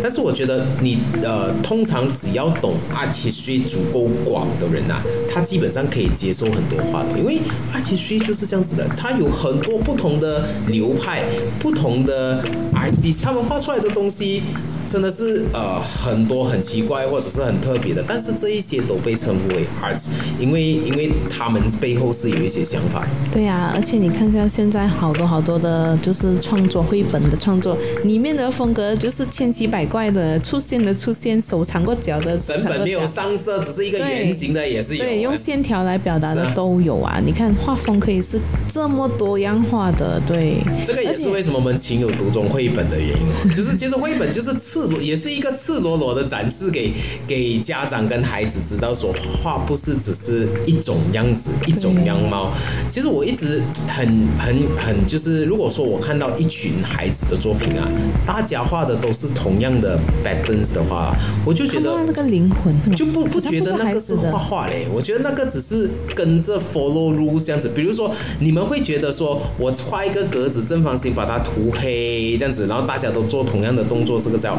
[0.00, 7.40] 但是我觉得你呃通常只要懂 artistry 足够广的人啊，他基本上可以接受很多话的，因为
[7.74, 11.24] artistry 就是这样子的，它有很多不同的流派、
[11.58, 14.42] 不同的 artist，他们画出来的东西。
[14.90, 20.08] 真的是呃很多很奇怪或者是很特别的，但是这一些都被称呼为 arts，
[20.40, 23.06] 因为因为他们背后是有一些想法。
[23.30, 35.04] 对呀、而且你看一下现在好多好多的，就是创作绘本的创作，里面的风格就是千奇百怪的，出现的出现，手长过脚的，手整本没有上色，只是一个圆形的也是有。
[35.04, 37.20] 对，用线条来表达的都有啊。
[37.24, 40.56] 你看画风可以是这么多样化的，对。
[40.84, 46.92] 这个也是为什么我们情有独钟绘本的原因哦，就是其实绘本就是赤裸，也是一个赤裸裸的展示给
[47.26, 49.12] 给家长跟孩子知道说，
[49.42, 52.50] 画不是只是一种样子、一种样貌。
[52.88, 57.86] 其实我一直很很很就是，如果说我看到一群孩子的作品啊，
[58.26, 61.14] 大家画的都是同样的 patterns 的话，
[61.44, 67.68] 我就觉得那个灵魂，就不不觉得那个是画画嘞，我觉得那个只是跟着 follow rules 这样子。
[67.68, 74.54] 比如说，你们会觉得说我画一个格子正方形，把它涂黑这样子，然后大家都做同样的动作，这个叫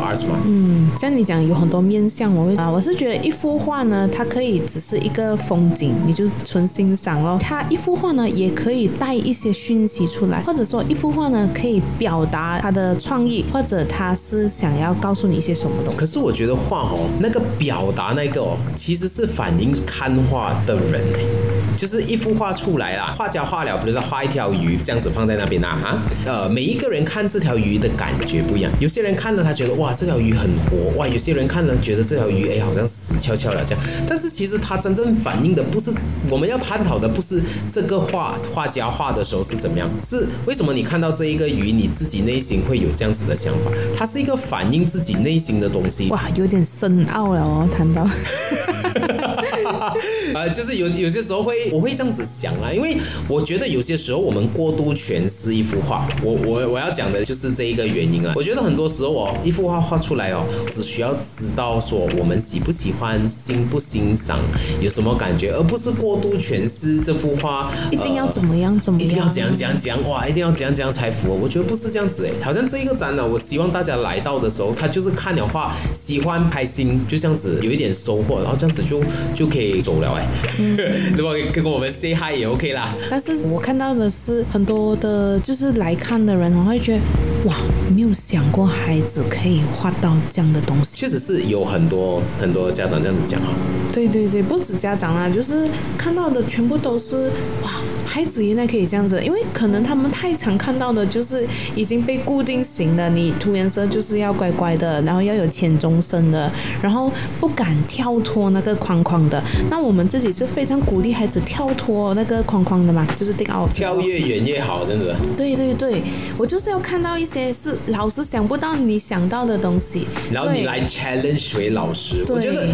[0.45, 7.37] 嗯，像你讲有很多面向，我啊，我是觉得一幅画呢，它可以只是一个风景，你就纯欣赏咯。
[7.39, 15.99] 它一幅画呢，也可以带一些讯息出来，或者说一幅画呢，可以表达它的创意，或者它是想要告诉你一些什么东西。
[15.99, 21.60] 可是我觉得画哦，那个表达那个哦，其实是反映看画的人哎。
[21.77, 28.71] 就是一幅画出来啦，画家画了，比如说画一条鱼这样子放在那边啊，哈，呃，每一个人看这条鱼的感觉不一样。
[28.79, 33.83] 有些人看了他觉得哇这条鱼很活，哇，有些人看了觉得这条鱼哎好像死翘翘了这样。
[34.07, 35.91] 但是其实它真正反映的不是
[36.29, 43.71] 我们要探讨的，不是这个画画家画的时候是怎么样，是为什么你看到这一个鱼，你自己内心会有这样子的想法？
[43.95, 46.09] 它是一个反映自己内心的东西。
[46.09, 48.05] 哇，有点深奥了哦，谈到。
[50.33, 58.33] 呃，就是有有些时候会我会这样子想啦，因为我觉得有些时候我们过度诠释一幅画，我我我要讲的就是这一个原因啊。
[58.35, 64.39] 我觉得很多时候哦，一幅画画出来哦，只需要知道说我们喜不喜欢、欣不欣赏、
[64.79, 71.35] 有什么感觉，而不是过度诠释这幅画一定要怎么样怎么样，一定要怎样怎样怎样哇，一定要怎样怎样才符合。
[71.35, 79.03] 我觉得不是这样子哎，好像这一个展览，我希望大家来到的时候，他就是看了画，喜欢开心，就这样子有一点收获，然后这样子就
[79.35, 80.27] 就可以走了哎。
[81.17, 82.95] 如果跟我们 say hi 也 OK 啦。
[83.09, 86.99] 但是我看到的是很多的，就是来看的人，我会觉得
[87.45, 87.55] 哇，
[87.93, 90.97] 没有想过孩子可以画到这样的东西。
[90.97, 93.47] 确实是有很多很多家长这样子讲哈。
[93.91, 97.29] 对对对，不止家长啦，就是看到的全部都是
[97.61, 97.69] 哇，
[98.05, 101.45] 孩子原来可以这样子，因为可能他们太常看到的就是
[101.75, 106.49] 已经被固定型的，你涂颜色就是要乖乖的，然后要有浅中深的，
[106.81, 109.43] 然后不敢跳脱那个框框的。
[109.69, 115.15] 那我们这里是非常鼓励孩子跳脱那个框框的嘛，就是定奥跳越远越好，真的。
[115.37, 116.01] 对对对，
[116.37, 122.67] 我就是要看到一些是老师想不到你想到的东西，然后你来 challenge 为老师，我觉得。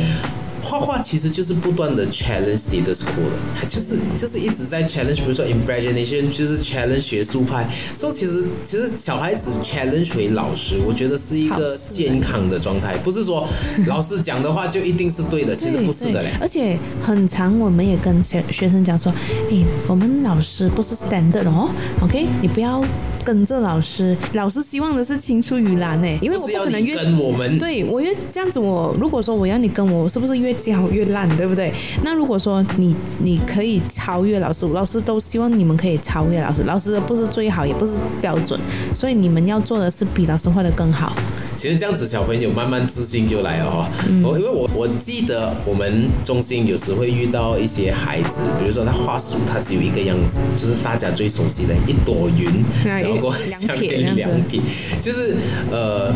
[0.61, 3.29] 画画其实就是不断的 challenge status quo
[3.61, 13.47] 的，就是就是一直在 challenge，比如说 imagination 就是 challenge 学术派，所以其实其实小孩子 challenge 为老师，我觉得是一个健康的状态，不是说
[13.87, 16.29] 老师讲的话就一定是对的，其实不是的嘞。
[16.41, 19.13] 而且很长，我们也跟学学生讲说，
[19.51, 21.69] 哎，我们老师不是 standard 哦
[22.01, 22.83] ，OK，你不要。
[23.27, 31.73] 跟着老师，老师希望的是青出于蓝诶，因为我不可能越跟我们，对我越这样子，我如果说我要你跟我，是不是越教越烂，对不对？
[32.05, 38.57] 那如果说你你可以超越老师，老师都希望你们可以超越老师，老师的不是最好，也不是标准，
[38.93, 41.13] 所以你们要做的是比老师画的更好。
[41.57, 43.89] 其实这样子，小朋友慢慢自信就来了哈。
[44.23, 53.33] 我因为我我记得我们中心有时会遇到一些孩子，比如说他画树，他只有一个样子，就是大家最熟悉的一朵云， 然后
[53.65, 54.61] 两撇两撇，
[55.01, 55.35] 就是
[55.71, 56.13] 呃。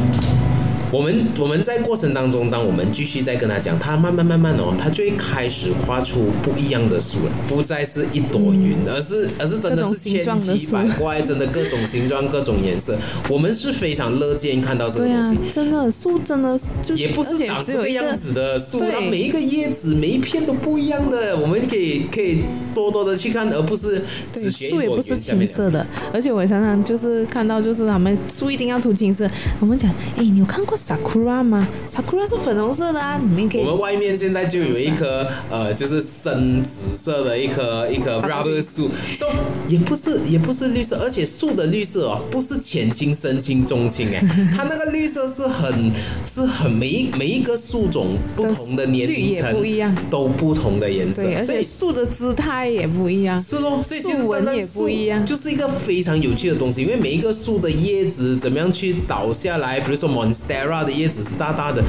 [0.91, 12.97] 我们我们在过程当中，当我们继续在跟他讲，他慢慢慢慢哦，他就会开始画出不一样的树了，不再是一朵云，而是而是真的是千奇百怪，真的各种形状、各种颜色。
[13.29, 29.29] 我们是非常乐见看到这个东西，真的树真的就也不是长这个样子的树，它每一个叶子每一片都不一样的，我们可以可以多多的去看，而不是只树也不是青色的，而且我常常就是看到就是他们树一定要涂青色，
[29.61, 33.61] 我们讲，哎，你有看过？sakura 吗？sakura 是粉红色的啊，里面可以。
[33.61, 39.29] 我们外面现在就有一棵呃，就是深紫色的一棵一棵 rubber 树，说
[39.67, 44.23] 也不是也不是绿色，而且树的绿色哦，不是浅青、深青、中青哎，
[44.57, 45.91] 它那个绿色是很
[46.25, 60.70] 是很每一每一个树种不同的年龄层不一样，都不同的颜色，所以树的姿态也不一样，是咯，所以其实纹也不一样，就是一个非常有趣的东西，因为每一个树的叶子怎么样去倒下来，比如说 monstera。
[60.83, 61.81] 的叶子是大大的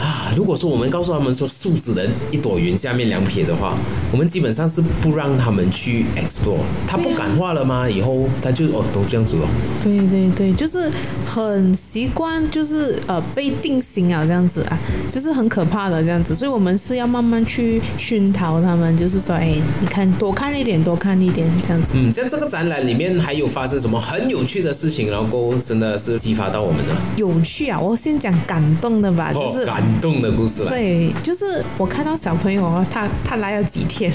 [0.00, 0.32] 啊！
[0.36, 3.76] 如果说我们告诉他们说树只能一朵云下面两撇的话，
[4.12, 6.58] 我们基本上是不让他们去 explore。
[6.86, 7.88] 他不敢画了吗？
[7.88, 9.48] 以后他就哦都这样子了。
[9.82, 10.90] 对对对，就是
[11.26, 14.78] 很习惯，就是呃被定型啊这样子啊，
[15.10, 16.34] 就是很可怕的这样子。
[16.34, 21.92] 所以我们是要慢慢去熏陶他们，就是说，哎，你看多看一点，多看一点这样子。
[21.96, 27.80] 嗯，在这个展览里面还有发生什么很有趣的事情，然后真的是激发到我们的有趣啊！
[27.80, 27.96] 我。
[28.04, 30.62] 先讲感动的吧，就是感动的故事。
[30.66, 34.12] 对，就是我看到小朋友，他他来了几天，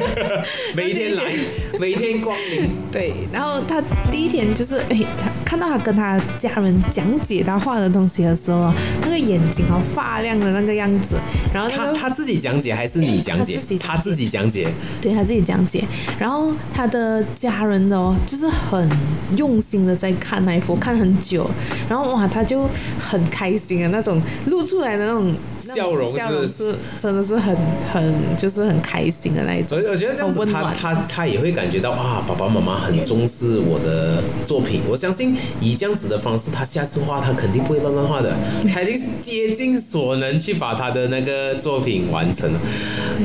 [0.74, 1.30] 每天来，
[1.78, 2.70] 每天光临。
[2.90, 3.78] 对，然后他
[4.10, 11.18] 第一天就是，哎，他看到他跟他家人讲解他画的东西的时候，那个眼睛好发亮的那个样子。
[11.52, 13.58] 然后他他自己讲解还是你讲解？
[13.58, 14.72] 自己他自己讲解。
[14.98, 15.84] 对他自己讲解。
[16.18, 18.88] 然后他的家人的哦，就是很
[19.36, 21.50] 用心的在看那一幅，看很久。
[21.86, 22.66] 然后哇，他就。
[23.10, 27.56] 很开心的那种露出来的那种笑容，是是真的是很
[27.92, 29.78] 很就是很开心的那一种。
[29.78, 34.82] 我我觉得这样子，他他他也会感觉到啊，爸爸妈妈很重视我的作品。
[34.88, 38.32] 我相信以这样子的方式，他下次画他肯定不会乱乱画的，
[38.72, 42.60] 他一定是竭尽所能去把他的那个作品完成了。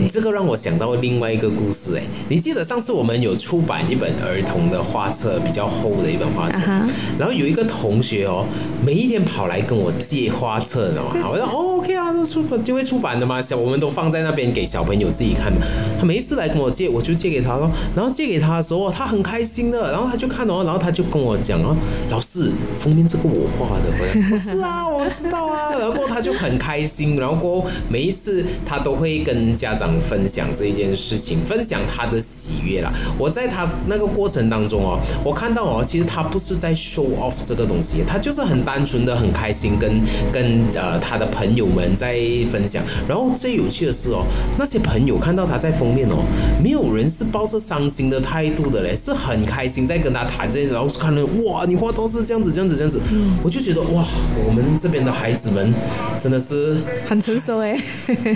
[0.09, 6.63] 这个让我想到另外一个故事，哎，你记得上次我们有出版一本儿童的画册，比较厚的一本画册，
[7.19, 8.45] 然后有一个同学哦，
[8.83, 9.75] 每一天跑来跟。
[9.75, 11.75] 我借画册的嘛，我说哦。
[11.75, 15.65] OK 啊，出版就会出版的嘛，小我们都放在那边给小朋友自己看的。
[15.99, 17.69] 他每一次来跟我借，我就借给他咯。
[17.95, 21.75] 然后借给他的时候，他很开心的，然后他就看哦，然后他就跟我讲哦，
[22.09, 23.85] 老师，封面这个我画的。
[24.29, 25.73] 不是啊，我知道啊。
[25.77, 32.91] 然后他就很开心，然后过后每一次他都会跟家长分享这一件事情，分享他的喜悦啦。
[33.17, 42.14] 我在他那个过程当中哦，我看到哦，其实他不是在 show off 这个东西，他就是很单纯的很开心，跟跟呃他的朋友们在
[42.51, 42.83] 分享。
[43.07, 44.25] 然后最有趣的是哦，
[44.57, 46.23] 那些朋友看到他在封面哦，
[46.61, 50.71] 没有人是抱着伤心的态度的嘞，是很开心在跟他谈这些。
[50.71, 52.99] 然后看了哇，你画都是这样子这样子这样子，
[53.43, 54.03] 我就觉得哇，
[54.47, 55.73] 我们这边的孩子们
[56.19, 57.79] 真的是很成熟哎，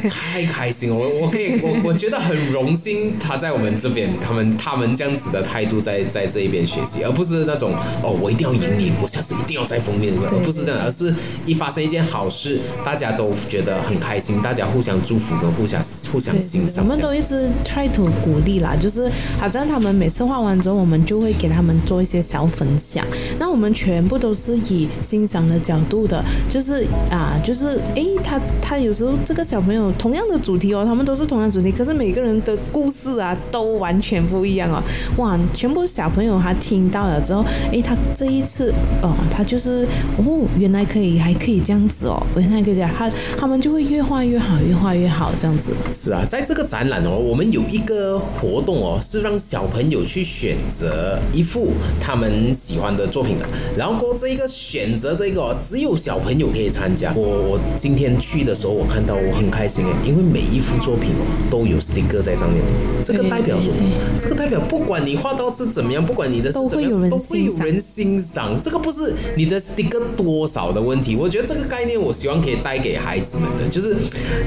[0.10, 0.96] 太开心了。
[0.96, 11.14] 我我可以我我觉得很荣幸，他在我们这边，他们他们这样子的态度在在这一边学习，而不是那种哦，我一定要赢你，我下次一定要在封面，而不是这样，而是
[11.46, 16.84] 一发生一件好事，大家都觉得很开心，大家互相祝福跟互相互相欣赏。
[16.84, 23.06] 我们都一直 try to 鼓励啦，就是好像他们每次画完之后，我们就会给他们做一些小分享。
[23.38, 34.82] 那我们全部都是以欣赏的角度的，就是啊，就是哎，他他有时候这个小朋友同样的主题哦，他们都是同样主题，可是每个人的故事啊都完全不一样哦。
[35.18, 39.88] 哇，全部小朋友他听到了之后，哎，他这一次哦，他就是
[40.18, 45.72] 哦，原来可以还可以这样子哦，原来可以这样，他他们就会越画越好，越画越好这样子。
[45.94, 53.46] 是啊，在这个展览哦，我们有一个活动哦，是让小朋友去选择一幅他们喜欢的作品的。
[53.78, 57.14] 然后这一个选择这个，只有小朋友可以参加。
[57.16, 62.64] 我我今天去的时候，我看到我很开心哎，因为每一幅作品哦都有 sticker 在上面。
[63.04, 63.76] 这个代表什么？
[64.20, 68.60] 这个代表不管你画到是怎么样，不管你的都会有人都会有人欣赏。
[68.62, 71.16] 这个不是你的 sticker 多少的问题。
[71.16, 73.96] 我觉得这个概念，我希望可以带给孩子们的，就是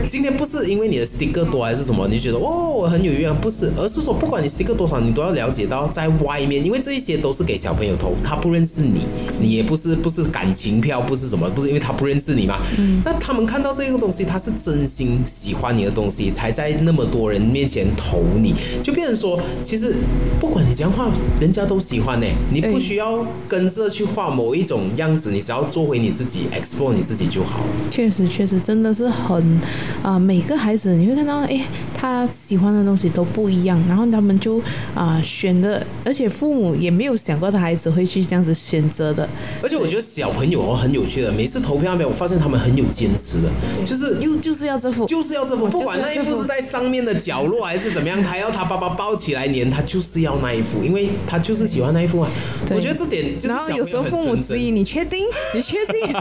[0.08, 9.06] 今天不是因为你的 sticker 多还是什么，你觉得哦我很有缘，不是，而是说不管你 sticker 多少，你都要了解到在外面，因为这一些都是给小朋友投，他不认识你，
[9.40, 12.60] 你也不是不是感情票，不是什么，不是因为他不认识你嘛。
[13.04, 19.94] 那他们看到这个东西，他是真心喜欢你的东西，才在那么多人面前投你，就变成说，其实
[20.40, 22.26] 不管你怎样画，人家都喜欢呢。
[22.52, 27.60] 你不需要跟着去画某一种样子，你只要做回你自己，explore 你自己就好。
[27.88, 29.60] 确实，确实，真的是很
[30.02, 31.60] 啊，每个孩子你会看到，哎，
[31.94, 34.60] 他喜欢的东西都不一样，然后他们就
[34.94, 39.28] 啊选的，而且父母也没有想过他孩子会去这样子选择的。
[39.62, 43.48] 而且我觉得小朋友哦很有趣的，每次投票没有，我发现他们很有坚持的，
[43.84, 52.30] 就是又就是要这幅，就是要这幅，不管那一幅是在上面的角落还是怎么样，他要他爸爸抱起来粘，他就是要那一幅，因为他就是喜欢那一幅啊。
[52.70, 55.26] 我觉得这点，然后有时候父母质疑你确定？
[55.54, 56.02] 你确定？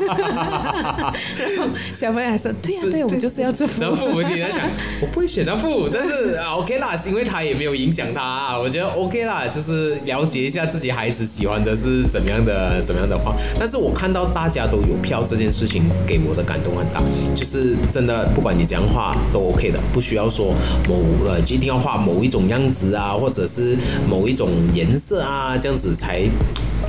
[1.95, 3.82] 小朋友还说对呀对呀，我就是要这副。
[3.82, 4.70] 然后父母亲在想，
[5.01, 13.36] 我不会选那幅，但是 OK 啦，因为他也没有影响他啊，我觉得 OK 啦，就是了解一下自己孩子喜欢的是怎么样的怎么样的画。
[13.59, 17.01] 但是我看到大家都有票这件事情，给我的感动很大，
[17.36, 20.53] 就是真的不管你怎样画都 OK 的，不需要说
[20.88, 26.22] 某呃一定要画某一种样子啊，或者是某一种颜色啊，这样子才。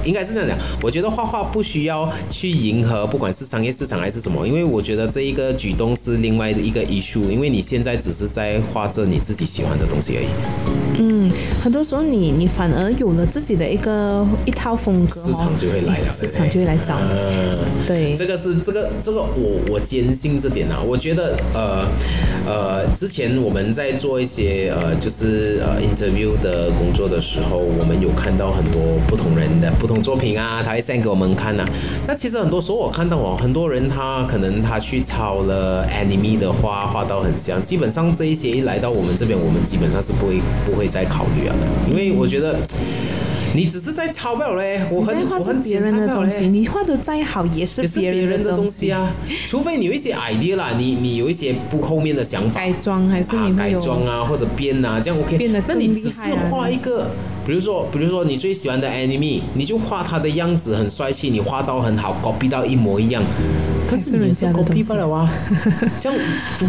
[0.04, 10.71] 应该是这样讲，我觉得画画不需要去迎合，不管是商业市场还是什么，因为我觉得这一个举动是另外的一个艺术，因为你现在只是在画着你自己喜欢的东西而已。
[10.98, 11.30] 嗯，
[11.62, 17.86] 很多时候你你反而有了自己的一个一套风格，市场就会来了，市场就会来找你。
[17.86, 21.86] 对，这个是这个这个我我坚信这点啊，我觉得呃
[22.44, 30.02] 呃，之前我们在做一些呃就是呃 interview 的工作的时候，我们有看到很多不同人的不同。
[30.02, 31.64] 作品啊，他会 send 给我们看呐。
[32.08, 37.62] 那其实很多时候我看到哦，很多人他可能他去抄了 anime 的画，画到很像。
[37.62, 42.58] 基本上这一些一来到我们这边，我们基本上是不会不会再考虑啊的，因为我觉得
[43.54, 44.80] 你只是在抄表嘞。
[44.90, 49.14] 我很我很别人的东西，你画的再好也是别人的东西啊。
[49.46, 55.36] 除非你有一些 idea 啦，你你有一些不后面的想法，改装还是你改装啊，或者编啊，这样 OK。
[55.36, 57.10] 变得那你只是画一个。
[57.44, 63.22] 比如说，比如说你最喜欢的 enemy，你就画他的样子很帅气，你画到很好，copy 到一模一样。
[63.88, 65.28] 但是人家 copy 不了啊，
[66.00, 66.18] 这样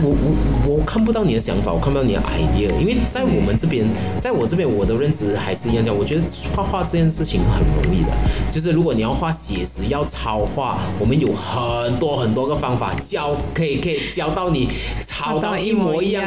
[0.01, 2.69] 我我我看不到你的想法，我看不到你的 idea。
[2.79, 3.87] 因为在我们这边，
[4.19, 8.09] 在我这边，我的认知还是一样讲，我觉得画画这件事情很容易的，
[8.51, 14.67] 就是如果你要画写实，要超画，我们有很多很多个方法教，可以可以教到你
[15.05, 16.25] 抄到一模一样。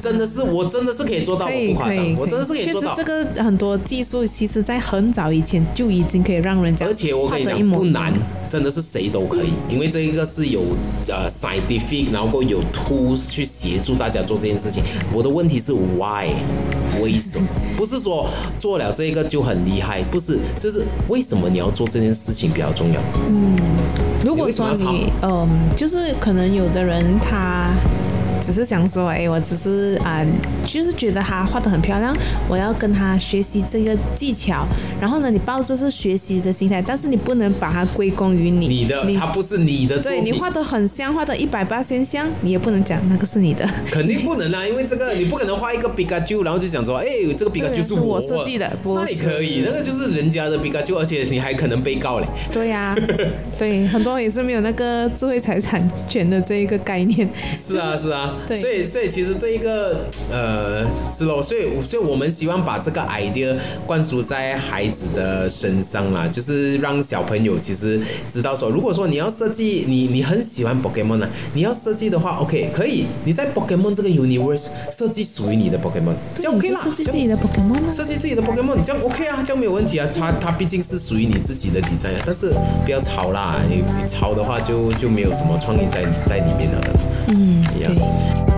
[0.00, 2.94] 真的是我真的是可以做到，我不夸张我真的是可以做到。
[2.94, 8.12] 实这个很多技术，其实在很早以前就已经可以让人家而且我跟你讲不难，
[8.48, 10.62] 真的是谁都可以，因为这一个是有
[11.08, 14.82] 呃 scientific，然后有 tools 去协助大家做这件事情。
[15.12, 16.28] 我的问题是 why，
[17.02, 17.46] 为什么？
[17.76, 18.26] 不是说
[18.58, 23.00] 做了这个就很厉害，不是，就是为什么你要做这件事情比较重要。
[23.28, 23.56] 嗯
[24.24, 27.70] 如果说你嗯，就是可能有的人他。
[28.42, 30.24] 只是想说，哎，我只是啊、
[30.64, 32.16] 就是觉得她画的很漂亮，
[32.48, 34.66] 我要跟她学习这个技巧。
[35.00, 38.68] 然后呢，你抱着是学习的心态，但是你不能把它归功于你。
[38.68, 43.66] 你的，它不是你的作品，对你画的很像，画的一百八千像，你也不能讲那个是你的。
[43.90, 52.26] 肯定不能啊，因为这个你不可能画一个皮卡丘，然后就讲说，哎，这个皮卡丘是我我设计的不那也可以，那个就是人家的皮卡丘，而且你还可能被告嘞。
[52.52, 52.96] 对呀、
[53.58, 57.28] 对，很多人也是没有那个智慧财产权的这一个概念。
[57.54, 63.56] 是啊，是啊，对所以所以其实这一个呃是咯，所以所以我们希望把这个 idea
[63.86, 77.92] 灌输在孩子的身上啦，就是让小朋友其实知道说，如果说你要设计，你你很喜欢 Pokemon 啊，你要设计的话，OK 可以，你在 Pokemon 这个 universe 设计属于你的 Pokemon，这样 OK 啦，设计自己的 Pokemon 啊。
[77.92, 80.08] 设计自己的 Pokemon，这样 OK 啊，这样没有问题啊。
[80.12, 82.52] 它它毕竟是属于你自己的 design，啊但是
[82.84, 86.80] 不要吵啦，你你抄的话就就没有什么创意在在里面了。
[87.32, 88.49] 嗯，对。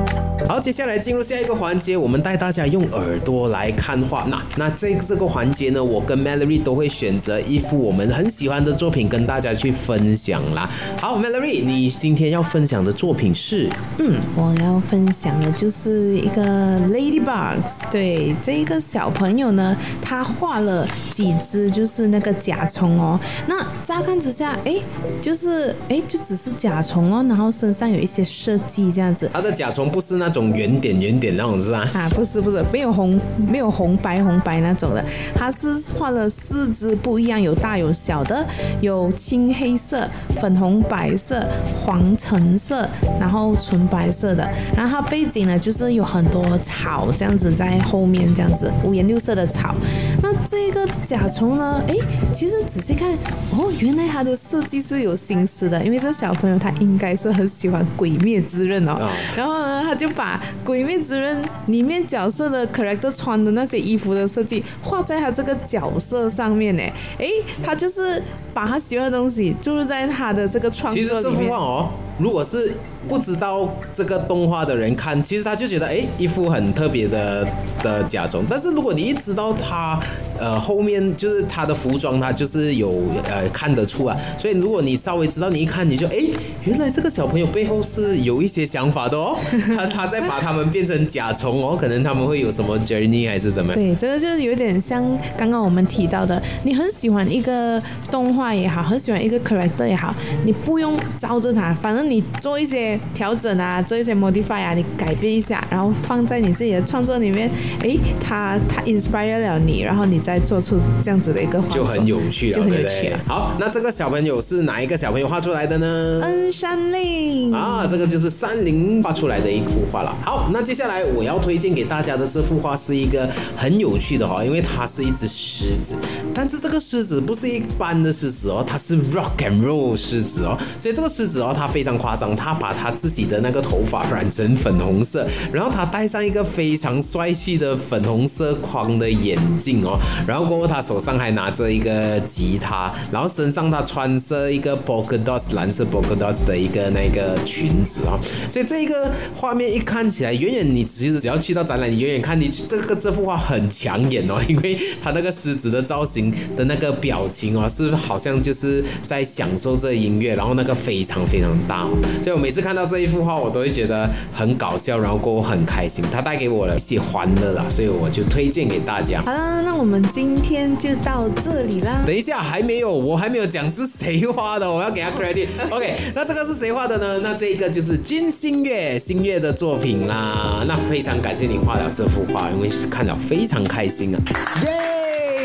[0.62, 4.24] 好，接下来进入下一个环节，我们带大家用耳朵来看画。
[4.28, 10.70] 那那这这个环节呢，我跟 Mallory 都会选择一幅我们很喜欢的作品跟大家去分享啦。
[11.00, 13.68] 好，Mallory，你今天要分享的作品是？
[13.98, 17.90] 嗯，我要分享的就是一个 Ladybugs。
[17.90, 23.18] 对，这一个小朋友呢，他画了几只就是那个甲虫哦。
[23.48, 24.76] 那乍看之下，哎，
[25.20, 29.28] 就是哎，就只是甲虫哦，然后身上有一些设计这样子。
[29.32, 31.88] 它的甲虫不是那种圆点圆点那种是吧？
[31.94, 38.44] 啊，不是不是，没有红没有红白红白那种的，它是画了四只不一样，有大有小的，
[38.80, 41.44] 有青黑色、粉红白色、
[41.76, 42.88] 黄橙色，
[43.18, 44.48] 然后纯白色的。
[44.76, 49.74] 然后它背景呢，就是有很多草这样子在后面，这样子五颜六色的草。
[50.22, 51.98] 那这个甲虫呢，诶，
[52.32, 53.12] 其实仔细看，
[53.52, 58.94] 哦，原来它的设计是有心思的，因为这小朋友他应该是很喜欢《鬼灭之刃》哦。
[58.94, 66.82] 啊然后呢，他就把《鬼灭之刃》里面角色的 character 穿的那些衣服的设计画在他这个角色上面呢。
[67.18, 67.30] 诶，
[67.62, 68.22] 他就是
[68.54, 71.46] 把他喜欢的东西注入在他的这个创其实这作里面。
[71.48, 71.88] 幅画哦，
[72.18, 72.72] 如果是
[73.08, 77.46] 不知道这个动画的人看，其实他就觉得哎，一副很特别的
[77.82, 78.44] 的甲虫。
[78.48, 79.98] 但是如果你一知道他
[80.38, 84.16] 呃后面就是他的服装，他就是有呃看得出啊。
[84.38, 86.16] 所以如果你稍微知道，你一看你就哎，
[86.64, 89.36] 原来这个小朋友背后是有一些想法的哦。
[89.76, 93.82] 他 他在把他们变成甲虫哦，可能他们会有什么 journey 还是怎么样？
[93.82, 95.04] 对，这个就是有点像
[95.36, 113.18] 刚刚我们提到的，你很喜欢一个动画也好，很喜欢一个 character 也好，你不用招着它，反正你做一些调整啊，做一些 modify 啊，你改变一下，然后放在你自己的创作里面，诶，它它 inspire 了你，然后你再做出这样子的一个画作，就很有趣了，就很有趣了。
[113.26, 116.20] 好，那这个小朋友是哪一个小朋友画出来的呢？
[116.22, 120.16] 恩山令啊，这个就是山林画出来的一幅画了。
[120.22, 125.94] 好，那接下来我要推荐给大家的这幅画是一个很有趣的哈，因为它是一只狮子，
[126.34, 148.18] 但是这个狮子不是一般的狮子哦，它是 rock and roll 狮子哦，所以这个狮子哦，它非常夸张，它把它他自己的那个头发染成粉红色，然后他戴上一个非常帅气的粉红色框的眼镜哦，然后过后他手上还拿着一个吉他，然后身上他穿着一个 polka dots 蓝色 polka dots 的一个那个裙子哦，
[148.50, 161.86] 所以这一个画面一看起来，远远你其实只要去到展览，你远远看你这个这幅画很抢眼哦，因为他那个狮子的造型的那个表情哦，是好像就是在享受这音乐，然后那个非常非常大、
[162.20, 169.22] 所以我每次看到这一幅画，我都会觉得很搞笑，然后过后很开心，它带给我了一些欢乐啦，所以我就推荐给大家。
[169.22, 172.02] 好了，那我们今天就到这里啦。
[172.06, 175.48] 等一下，还没有，我还没有讲是谁画的，我要给他 credit。
[175.70, 177.20] OK，那这个是谁画的呢？
[177.22, 180.64] 那这一个就是金星月星月的作品啦。
[180.66, 184.18] 那非常感谢你画了这幅画，因为看了非常开心啊！
[184.62, 184.70] 耶，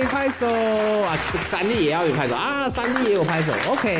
[0.03, 1.17] 拍手啊！
[1.31, 3.53] 这个三弟也要有拍手啊，三弟也有拍手。
[3.67, 3.97] OK，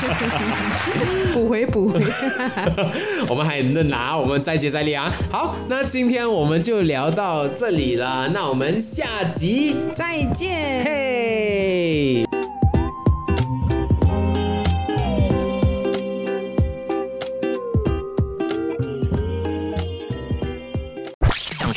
[1.32, 2.00] 补回补回。
[3.28, 5.12] 我们还很嫩啊，我们再接再厉啊。
[5.30, 9.04] 好，那今天我们就聊到这里了，那我们下
[9.34, 10.84] 集再见。
[10.84, 12.39] 嘿。